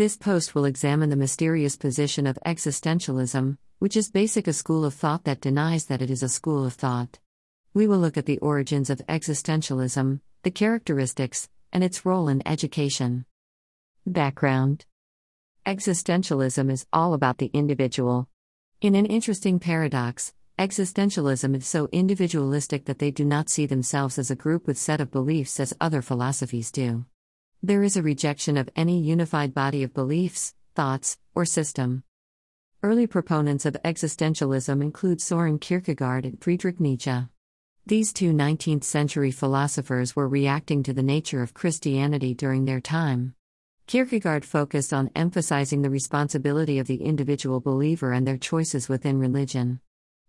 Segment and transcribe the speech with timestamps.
[0.00, 4.94] This post will examine the mysterious position of existentialism, which is basic a school of
[4.94, 7.18] thought that denies that it is a school of thought.
[7.74, 13.26] We will look at the origins of existentialism, the characteristics, and its role in education.
[14.06, 14.86] Background
[15.66, 18.26] Existentialism is all about the individual.
[18.80, 24.30] In an interesting paradox, existentialism is so individualistic that they do not see themselves as
[24.30, 27.04] a group with set of beliefs as other philosophies do.
[27.62, 32.04] There is a rejection of any unified body of beliefs, thoughts, or system.
[32.82, 37.28] Early proponents of existentialism include Soren Kierkegaard and Friedrich Nietzsche.
[37.84, 43.34] These two 19th century philosophers were reacting to the nature of Christianity during their time.
[43.86, 49.80] Kierkegaard focused on emphasizing the responsibility of the individual believer and their choices within religion.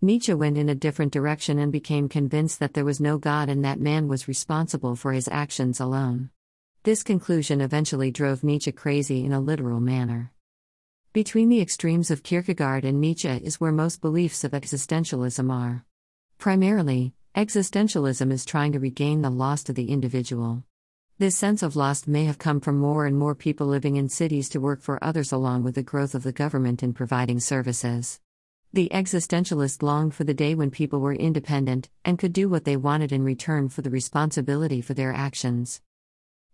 [0.00, 3.64] Nietzsche went in a different direction and became convinced that there was no God and
[3.64, 6.30] that man was responsible for his actions alone.
[6.86, 10.30] This conclusion eventually drove Nietzsche crazy in a literal manner.
[11.12, 15.84] Between the extremes of Kierkegaard and Nietzsche is where most beliefs of existentialism are.
[16.38, 20.62] Primarily, existentialism is trying to regain the lost of the individual.
[21.18, 24.48] This sense of lost may have come from more and more people living in cities
[24.50, 28.20] to work for others, along with the growth of the government in providing services.
[28.72, 32.76] The existentialists longed for the day when people were independent and could do what they
[32.76, 35.80] wanted in return for the responsibility for their actions.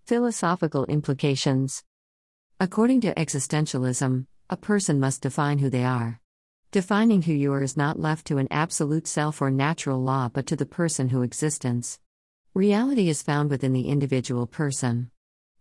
[0.05, 1.84] Philosophical implications
[2.58, 6.20] According to existentialism, a person must define who they are.
[6.72, 10.45] Defining who you are is not left to an absolute self or natural law but
[10.47, 12.00] to the person who existence.
[12.53, 15.12] Reality is found within the individual person.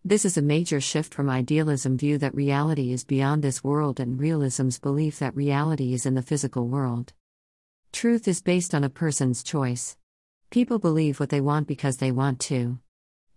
[0.03, 4.19] This is a major shift from idealism view that reality is beyond this world and
[4.19, 7.13] realism's belief that reality is in the physical world.
[7.91, 9.97] Truth is based on a person's choice.
[10.49, 12.79] People believe what they want because they want to.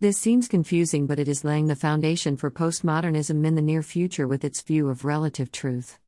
[0.04, 4.28] This seems confusing, but it is laying the foundation for postmodernism in the near future
[4.28, 5.98] with its view of relative truth.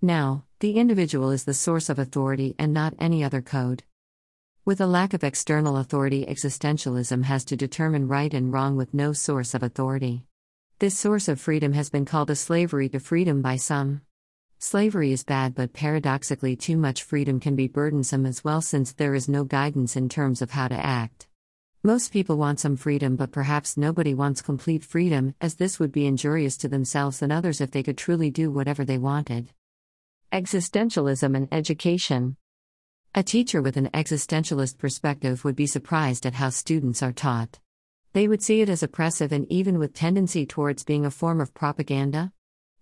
[0.00, 3.82] Now, the individual is the source of authority and not any other code.
[4.64, 9.12] With a lack of external authority, existentialism has to determine right and wrong with no
[9.12, 10.26] source of authority.
[10.78, 14.02] This source of freedom has been called a slavery to freedom by some.
[14.60, 19.16] Slavery is bad, but paradoxically, too much freedom can be burdensome as well since there
[19.16, 21.26] is no guidance in terms of how to act.
[21.82, 26.04] Most people want some freedom, but perhaps nobody wants complete freedom, as this would be
[26.04, 29.48] injurious to themselves and others if they could truly do whatever they wanted.
[30.30, 32.36] Existentialism and education.
[33.14, 37.60] A teacher with an existentialist perspective would be surprised at how students are taught.
[38.12, 41.54] They would see it as oppressive and even with tendency towards being a form of
[41.54, 42.34] propaganda.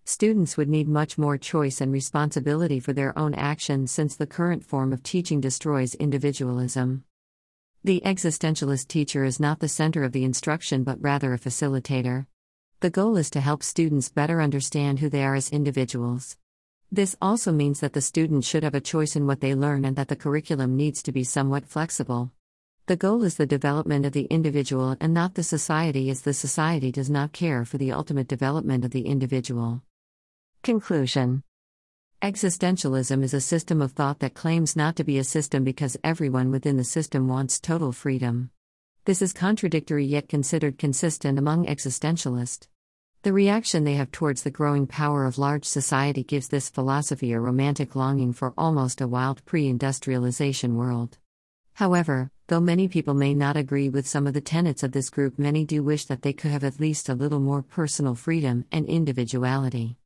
[0.07, 4.65] Students would need much more choice and responsibility for their own actions since the current
[4.65, 7.05] form of teaching destroys individualism.
[7.85, 12.27] The existentialist teacher is not the center of the instruction but rather a facilitator.
[12.81, 16.37] The goal is to help students better understand who they are as individuals.
[16.91, 19.95] This also means that the student should have a choice in what they learn and
[19.95, 22.33] that the curriculum needs to be somewhat flexible.
[22.87, 26.91] The goal is the development of the individual and not the society, as the society
[26.91, 29.83] does not care for the ultimate development of the individual.
[30.63, 31.45] Conclusion
[32.21, 36.51] Existentialism is a system of thought that claims not to be a system because everyone
[36.51, 38.51] within the system wants total freedom.
[39.05, 42.67] This is contradictory yet considered consistent among existentialists.
[43.23, 47.39] The reaction they have towards the growing power of large society gives this philosophy a
[47.39, 51.19] romantic longing for almost a wild pre industrialization world.
[51.75, 55.39] However, though many people may not agree with some of the tenets of this group,
[55.39, 58.87] many do wish that they could have at least a little more personal freedom and
[58.87, 59.97] individuality.